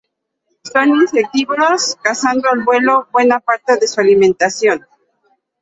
[0.63, 4.83] Son insectívoros, cazando al vuelo buena parte de su alimentación.